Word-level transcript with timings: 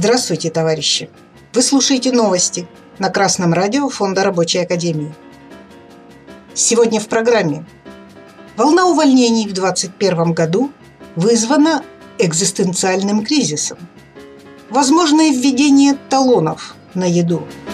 Здравствуйте, 0.00 0.48
товарищи! 0.48 1.10
Вы 1.52 1.60
слушаете 1.60 2.12
новости 2.12 2.68
на 3.00 3.10
Красном 3.10 3.52
радио 3.52 3.88
Фонда 3.88 4.22
Рабочей 4.22 4.60
Академии. 4.60 5.12
Сегодня 6.54 7.00
в 7.00 7.08
программе. 7.08 7.66
Волна 8.56 8.86
увольнений 8.86 9.48
в 9.48 9.52
2021 9.52 10.34
году 10.34 10.70
вызвана 11.16 11.82
экзистенциальным 12.16 13.26
кризисом. 13.26 13.78
Возможное 14.70 15.32
введение 15.32 15.98
талонов 16.08 16.76
на 16.94 17.04
еду– 17.04 17.42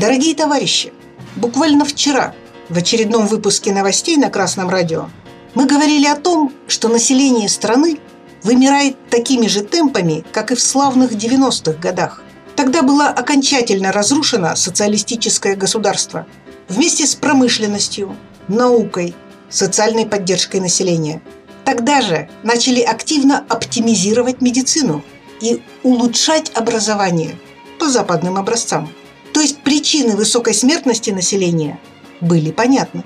Дорогие 0.00 0.34
товарищи, 0.34 0.94
буквально 1.36 1.84
вчера 1.84 2.34
в 2.70 2.78
очередном 2.78 3.26
выпуске 3.26 3.70
новостей 3.70 4.16
на 4.16 4.30
Красном 4.30 4.70
радио 4.70 5.10
мы 5.54 5.66
говорили 5.66 6.06
о 6.06 6.16
том, 6.16 6.54
что 6.68 6.88
население 6.88 7.50
страны 7.50 7.98
вымирает 8.42 8.96
такими 9.10 9.46
же 9.46 9.60
темпами, 9.60 10.24
как 10.32 10.52
и 10.52 10.54
в 10.54 10.62
славных 10.62 11.12
90-х 11.12 11.72
годах. 11.72 12.22
Тогда 12.56 12.80
было 12.80 13.08
окончательно 13.08 13.92
разрушено 13.92 14.56
социалистическое 14.56 15.54
государство 15.54 16.26
вместе 16.70 17.06
с 17.06 17.14
промышленностью, 17.14 18.16
наукой, 18.48 19.14
социальной 19.50 20.06
поддержкой 20.06 20.62
населения. 20.62 21.20
Тогда 21.66 22.00
же 22.00 22.30
начали 22.42 22.80
активно 22.80 23.44
оптимизировать 23.50 24.40
медицину 24.40 25.04
и 25.42 25.62
улучшать 25.82 26.52
образование 26.54 27.36
по 27.78 27.86
западным 27.90 28.38
образцам– 28.38 28.90
то 29.32 29.40
есть 29.40 29.62
причины 29.62 30.16
высокой 30.16 30.54
смертности 30.54 31.10
населения 31.10 31.78
были 32.20 32.50
понятны. 32.50 33.04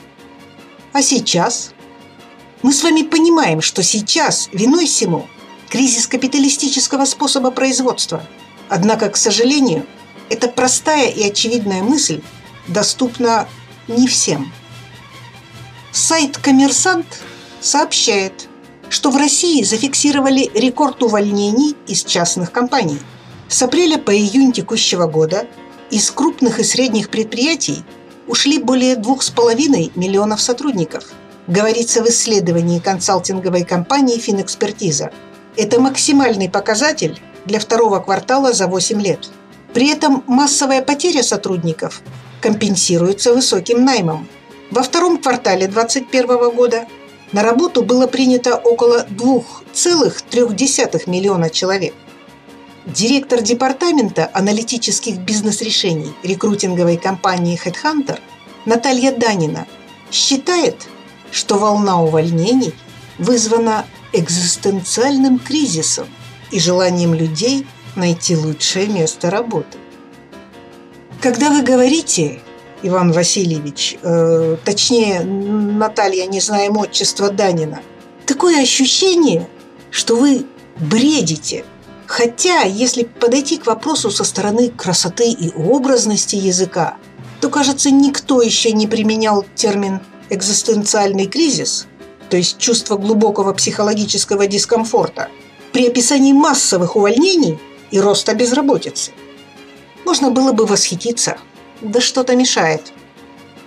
А 0.93 1.03
сейчас? 1.03 1.73
Мы 2.63 2.73
с 2.73 2.83
вами 2.83 3.03
понимаем, 3.03 3.61
что 3.61 3.83
сейчас 3.83 4.49
виной 4.53 4.87
всему 4.87 5.27
кризис 5.69 6.07
капиталистического 6.07 7.05
способа 7.05 7.51
производства. 7.51 8.25
Однако, 8.69 9.11
к 9.11 9.17
сожалению, 9.17 9.87
эта 10.31 10.49
простая 10.49 11.09
и 11.09 11.23
очевидная 11.25 11.83
мысль 11.83 12.23
доступна 12.69 13.49
не 13.89 14.07
всем. 14.07 14.53
Сайт 15.93 16.39
«Коммерсант» 16.39 17.07
сообщает, 17.61 18.49
что 18.89 19.11
в 19.11 19.17
России 19.17 19.63
зафиксировали 19.63 20.51
рекорд 20.55 21.03
увольнений 21.03 21.77
из 21.87 22.05
частных 22.05 22.51
компаний. 22.53 22.99
С 23.49 23.63
апреля 23.63 23.99
по 23.99 24.17
июнь 24.17 24.53
текущего 24.53 25.07
года– 25.07 25.47
из 25.91 26.11
крупных 26.11 26.59
и 26.59 26.65
средних 26.65 27.11
предприятий 27.11 27.85
ушли 28.27 28.59
более 28.59 28.97
2,5 28.97 29.93
миллионов 29.95 30.41
сотрудников, 30.41 31.05
говорится 31.47 32.03
в 32.03 32.09
исследовании 32.09 32.79
консалтинговой 32.79 33.65
компании 33.65 34.19
«Финэкспертиза». 34.19 35.13
Это 35.57 35.81
максимальный 35.81 36.49
показатель 36.49 37.21
для 37.45 37.61
второго 37.61 38.01
квартала 38.01 38.53
за 38.53 38.67
8 38.67 39.01
лет. 39.01 39.29
При 39.73 39.89
этом 39.89 40.25
массовая 40.27 40.83
потеря 40.83 41.23
сотрудников 41.23 42.03
компенсируется 42.41 43.35
высоким 43.35 43.85
наймом. 43.85 44.27
Во 44.71 44.83
втором 44.83 45.19
квартале 45.19 45.69
2021 45.69 46.51
года 46.55 46.87
на 47.33 47.43
работу 47.43 47.83
было 47.83 48.07
принято 48.07 48.57
около 48.57 49.05
2,3 49.11 51.03
миллиона 51.07 51.51
человек. 51.51 51.95
Директор 52.87 53.41
департамента 53.41 54.31
аналитических 54.35 55.17
бизнес-решений 55.17 56.13
рекрутинговой 56.23 56.99
компании 56.99 57.59
HeadHunter 57.59 58.19
Наталья 58.67 59.11
Данина 59.11 59.67
считает, 60.13 60.87
что 61.33 61.57
волна 61.57 62.03
увольнений 62.03 62.75
вызвана 63.17 63.87
экзистенциальным 64.13 65.39
кризисом 65.39 66.07
и 66.51 66.61
желанием 66.61 67.15
людей 67.15 67.67
найти 67.97 68.37
лучшее 68.37 68.87
место 68.87 69.31
работы. 69.31 69.79
Когда 71.23 71.49
вы 71.49 71.63
говорите, 71.63 72.43
Иван 72.83 73.13
Васильевич, 73.13 73.97
э, 74.03 74.59
точнее, 74.63 75.21
Наталья, 75.21 76.27
не 76.27 76.41
знаем 76.41 76.77
отчества 76.77 77.31
Данина, 77.31 77.81
такое 78.27 78.61
ощущение, 78.61 79.49
что 79.91 80.17
вы 80.17 80.45
бредите– 80.77 81.65
Хотя, 82.07 82.63
если 82.63 83.05
подойти 83.05 83.57
к 83.57 83.67
вопросу 83.67 84.11
со 84.11 84.25
стороны 84.25 84.69
красоты 84.69 85.31
и 85.31 85.53
образности 85.55 86.37
языка, 86.37 86.97
то, 87.41 87.49
кажется, 87.49 87.91
никто 87.91 88.43
еще 88.43 88.73
не 88.73 88.87
применял 88.87 89.45
термин 89.55 90.01
«экзистенциальный 90.31 91.27
кризис», 91.27 91.87
то 92.29 92.37
есть 92.37 92.59
чувство 92.59 92.97
глубокого 92.97 93.53
психологического 93.53 94.47
дискомфорта, 94.47 95.29
при 95.73 95.87
описании 95.89 96.33
массовых 96.33 96.97
увольнений 96.97 97.59
и 97.91 98.01
роста 98.01 98.35
безработицы. 98.35 99.13
Можно 100.05 100.31
было 100.31 100.53
бы 100.53 100.67
восхититься, 100.67 101.39
да 101.81 102.01
что-то 102.01 102.37
мешает. 102.37 102.93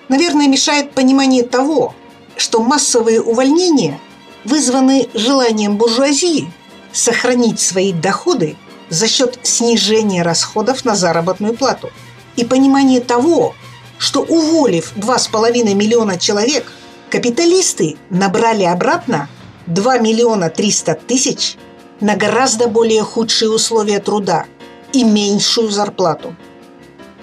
Наверное, 0.09 0.47
мешает 0.47 0.91
понимание 0.91 1.43
того, 1.43 1.93
что 2.35 2.61
массовые 2.61 3.21
увольнения 3.21 3.99
вызваны 4.45 5.09
желанием 5.13 5.77
буржуазии 5.77 6.51
сохранить 6.91 7.59
свои 7.59 7.93
доходы 7.93 8.55
за 8.89 9.07
счет 9.07 9.39
снижения 9.43 10.23
расходов 10.23 10.85
на 10.85 10.95
заработную 10.95 11.53
плату 11.53 11.89
и 12.35 12.45
понимание 12.45 13.01
того, 13.01 13.53
что 13.97 14.21
уволив 14.21 14.93
2,5 14.95 15.73
миллиона 15.73 16.17
человек, 16.17 16.71
капиталисты 17.09 17.97
набрали 18.09 18.63
обратно 18.63 19.27
2 19.65 19.97
миллиона 19.99 20.49
300 20.49 20.95
тысяч 21.07 21.57
на 21.99 22.15
гораздо 22.15 22.67
более 22.67 23.03
худшие 23.03 23.49
условия 23.49 23.99
труда 23.99 24.45
и 24.93 25.03
меньшую 25.03 25.69
зарплату. 25.69 26.35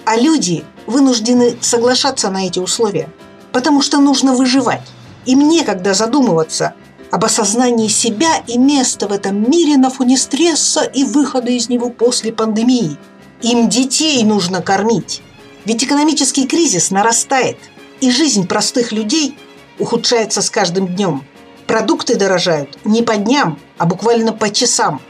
А 0.05 0.17
люди 0.17 0.63
вынуждены 0.85 1.57
соглашаться 1.61 2.29
на 2.29 2.45
эти 2.45 2.59
условия, 2.59 3.09
потому 3.51 3.81
что 3.81 3.99
нужно 3.99 4.35
выживать. 4.35 4.83
Им 5.25 5.47
некогда 5.47 5.93
задумываться– 5.93 6.75
об 7.11 7.23
осознании 7.23 7.87
себя 7.87 8.43
и 8.47 8.57
места 8.57 9.07
в 9.07 9.11
этом 9.11 9.49
мире 9.49 9.77
на 9.77 9.89
фоне 9.89 10.17
стресса 10.17 10.83
и 10.83 11.03
выхода 11.03 11.51
из 11.51 11.69
него 11.69 11.89
после 11.89 12.33
пандемии. 12.33 12.97
Им 13.41 13.69
детей 13.69 14.23
нужно 14.23 14.61
кормить. 14.61 15.21
Ведь 15.65 15.83
экономический 15.83 16.47
кризис 16.47 16.91
нарастает, 16.91 17.57
и 18.01 18.11
жизнь 18.11 18.47
простых 18.47 18.91
людей 18.91 19.37
ухудшается 19.79 20.41
с 20.41 20.49
каждым 20.49 20.87
днем. 20.87 21.23
Продукты 21.67 22.15
дорожают 22.15 22.77
не 22.83 23.01
по 23.01 23.15
дням, 23.15 23.59
а 23.77 23.85
буквально 23.85 24.31
по 24.33 24.49
часам. 24.49 25.01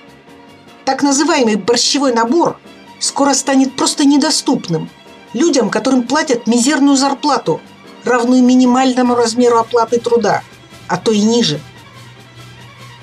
Так 0.85 1.03
называемый 1.03 1.55
борщевой 1.55 2.13
набор 2.13 2.59
скоро 2.99 3.33
станет 3.33 3.75
просто 3.75 4.05
недоступным 4.05 4.89
людям, 5.33 5.69
которым 5.69 6.03
платят 6.03 6.47
мизерную 6.47 6.95
зарплату, 6.95 7.59
равную 8.05 8.43
минимальному 8.43 9.15
размеру 9.15 9.57
оплаты 9.57 9.99
труда, 9.99 10.43
а 10.87 10.97
то 10.97 11.11
и 11.11 11.21
ниже– 11.21 11.59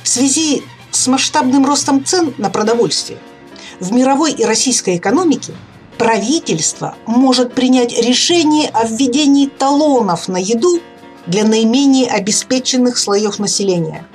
в 0.02 0.08
связи 0.08 0.62
с 0.90 1.06
масштабным 1.06 1.66
ростом 1.66 2.04
цен 2.04 2.34
на 2.38 2.50
продовольствие 2.50 3.18
в 3.80 3.92
мировой 3.92 4.32
и 4.32 4.44
российской 4.44 4.96
экономике 4.96 5.54
правительство 5.98 6.94
может 7.06 7.54
принять 7.54 7.92
решение 7.98 8.68
о 8.68 8.86
введении 8.86 9.46
талонов 9.46 10.28
на 10.28 10.36
еду 10.36 10.80
для 11.26 11.44
наименее 11.44 12.08
обеспеченных 12.08 12.98
слоев 12.98 13.38
населения. 13.38 14.06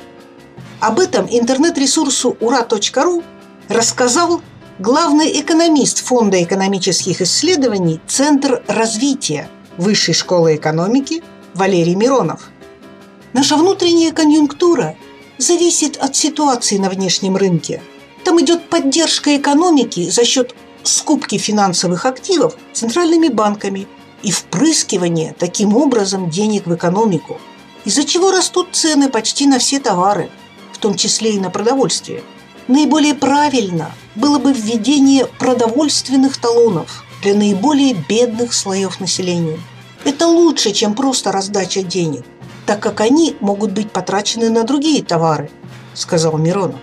Об 0.80 1.00
этом 1.00 1.28
интернет-ресурсу 1.30 2.38
ура.ру 2.40 3.24
рассказал 3.68 4.42
главный 4.80 5.40
экономист 5.42 6.06
Фонда 6.06 6.42
экономических 6.44 7.22
исследований 7.22 8.00
Центр 8.08 8.64
развития 8.68 9.50
Высшей 9.78 10.14
школы 10.14 10.56
экономики 10.56 11.24
Валерий 11.54 11.96
Миронов. 11.96 12.50
Наша 13.34 13.58
внутренняя 13.58 14.12
конъюнктура 14.12 14.96
зависит 15.38 15.98
от 15.98 16.16
ситуации 16.16 16.78
на 16.78 16.90
внешнем 16.90 17.38
рынке. 17.38 17.82
Там 18.24 18.42
идет 18.42 18.70
поддержка 18.70 19.36
экономики 19.38 20.10
за 20.10 20.26
счет 20.26 20.56
скупки 20.84 21.38
финансовых 21.38 22.06
активов 22.06 22.56
центральными 22.74 23.28
банками 23.28 23.88
и 24.24 24.32
впрыскивание 24.32 25.36
таким 25.38 25.76
образом 25.76 26.30
денег 26.30 26.66
в 26.66 26.76
экономику, 26.76 27.40
из-за 27.86 28.04
чего 28.04 28.32
растут 28.32 28.70
цены 28.72 29.10
почти 29.10 29.46
на 29.48 29.60
все 29.60 29.80
товары, 29.80 30.30
в 30.74 30.78
том 30.80 30.96
числе 30.96 31.36
и 31.36 31.40
на 31.40 31.50
продовольствие. 31.50 32.24
Наиболее 32.68 33.16
правильно 33.16 33.92
было 34.16 34.40
бы 34.40 34.52
введение 34.52 35.26
продовольственных 35.26 36.38
талонов 36.38 37.06
для 37.22 37.34
наиболее 37.34 37.94
бедных 37.94 38.54
слоев 38.54 39.00
населения. 39.00 39.60
Это 40.04 40.28
лучше, 40.28 40.72
чем 40.72 40.94
просто 40.94 41.32
раздача 41.32 41.82
денег, 41.82 42.26
так 42.68 42.82
как 42.82 43.00
они 43.00 43.36
могут 43.40 43.72
быть 43.72 43.92
потрачены 43.92 44.50
на 44.50 44.64
другие 44.64 45.02
товары, 45.02 45.50
сказал 45.94 46.38
Миронов. 46.38 46.80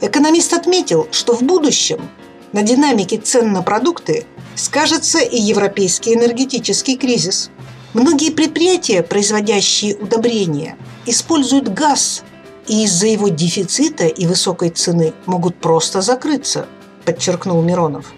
Экономист 0.00 0.52
отметил, 0.52 1.06
что 1.12 1.34
в 1.34 1.42
будущем 1.42 2.10
на 2.52 2.62
динамике 2.62 3.16
цен 3.18 3.52
на 3.52 3.62
продукты 3.62 4.26
скажется 4.56 5.20
и 5.20 5.40
европейский 5.40 6.14
энергетический 6.14 6.96
кризис. 6.96 7.50
Многие 7.94 8.30
предприятия, 8.30 9.02
производящие 9.02 9.96
удобрения, 9.96 10.76
используют 11.06 11.68
газ, 11.68 12.24
и 12.66 12.84
из-за 12.84 13.06
его 13.06 13.28
дефицита 13.28 14.06
и 14.06 14.26
высокой 14.26 14.70
цены 14.70 15.14
могут 15.26 15.56
просто 15.56 16.00
закрыться, 16.00 16.66
подчеркнул 17.04 17.62
Миронов. 17.62 18.12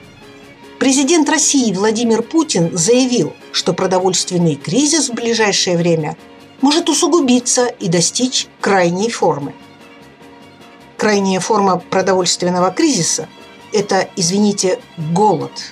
Президент 0.78 1.28
России 1.28 1.74
Владимир 1.74 2.22
Путин 2.22 2.76
заявил, 2.76 3.34
что 3.52 3.74
продовольственный 3.74 4.54
кризис 4.54 5.10
в 5.10 5.14
ближайшее 5.14 5.76
время 5.76 6.16
может 6.60 6.88
усугубиться 6.88 7.66
и 7.66 7.88
достичь 7.88 8.48
крайней 8.60 9.10
формы. 9.10 9.54
Крайняя 10.96 11.40
форма 11.40 11.78
продовольственного 11.78 12.70
кризиса– 12.70 13.28
это, 13.72 14.08
извините, 14.16 14.78
голод– 14.96 15.52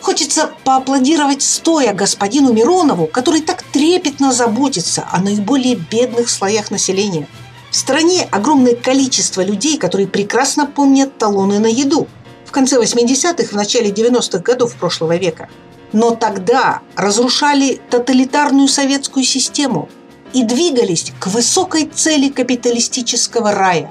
Хочется 0.00 0.52
поаплодировать 0.64 1.42
стоя 1.42 1.92
господину 1.92 2.52
Миронову, 2.52 3.06
который 3.06 3.42
так 3.42 3.62
трепетно 3.62 4.32
заботится 4.32 5.06
о 5.10 5.20
наиболее 5.20 5.74
бедных 5.74 6.28
слоях 6.30 6.70
населения. 6.70 7.26
В 7.70 7.76
стране 7.76 8.26
огромное 8.30 8.74
количество 8.74 9.42
людей, 9.42 9.76
которые 9.76 10.06
прекрасно 10.06 10.66
помнят 10.66 11.18
талоны 11.18 11.58
на 11.58 11.66
еду 11.66 12.06
в 12.46 12.52
конце 12.52 12.80
80-х, 12.80 13.48
в 13.48 13.52
начале 13.52 13.90
90-х 13.90 14.38
годов 14.38 14.74
прошлого 14.76 15.16
века. 15.16 15.50
Но 15.92 16.14
тогда 16.14 16.80
разрушали 16.96 17.80
тоталитарную 17.90 18.68
советскую 18.68 19.24
систему 19.24 19.88
и 20.32 20.42
двигались 20.42 21.12
к 21.18 21.28
высокой 21.28 21.86
цели 21.86 22.28
капиталистического 22.28 23.52
рая. 23.52 23.90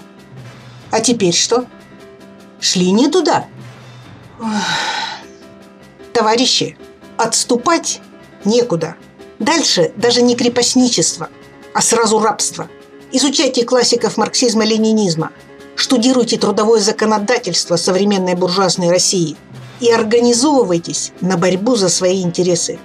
А 0.91 0.99
теперь 0.99 1.33
что? 1.33 1.65
Шли 2.59 2.91
не 2.91 3.07
туда. 3.09 3.45
Товарищи, 6.13 6.77
отступать 7.17 8.01
некуда. 8.45 8.95
Дальше 9.39 9.91
даже 9.95 10.21
не 10.21 10.35
крепостничество, 10.35 11.29
а 11.73 11.81
сразу 11.81 12.19
рабство. 12.19 12.69
Изучайте 13.11 13.63
классиков 13.63 14.17
марксизма-ленинизма, 14.17 15.31
штудируйте 15.75 16.37
трудовое 16.37 16.79
законодательство 16.79 17.75
современной 17.75 18.35
буржуазной 18.35 18.89
России 18.89 19.37
и 19.79 19.91
организовывайтесь 19.91 21.11
на 21.21 21.37
борьбу 21.37 21.75
за 21.75 21.89
свои 21.89 22.21
интересы. 22.21 22.79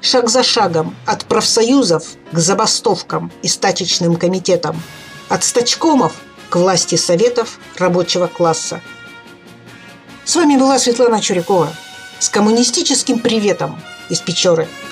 Шаг 0.00 0.28
за 0.28 0.42
шагом 0.42 0.94
от 1.06 1.24
профсоюзов 1.24 2.04
к 2.30 2.38
забастовкам 2.38 3.32
и 3.42 3.48
стачечным 3.48 4.16
комитетам, 4.16 4.80
от 5.28 5.42
стачкомов 5.42 6.14
к 6.48 6.56
власти 6.56 6.94
советов 6.94 7.58
рабочего 7.76 8.26
класса. 8.28 8.80
С 10.24 10.36
вами 10.36 10.56
была 10.56 10.78
Светлана 10.78 11.20
Чурякова– 11.20 11.72
с 12.18 12.28
коммунистическим 12.28 13.18
приветом 13.18 13.80
из 14.08 14.20
Печоры– 14.20 14.68